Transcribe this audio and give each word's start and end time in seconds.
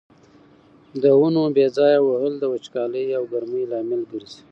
د 1.03 1.03
ونو 1.19 1.43
بې 1.55 1.65
ځایه 1.77 1.99
وهل 2.03 2.33
د 2.39 2.43
وچکالۍ 2.53 3.05
او 3.17 3.23
ګرمۍ 3.31 3.63
لامل 3.71 4.01
ګرځي. 4.11 4.41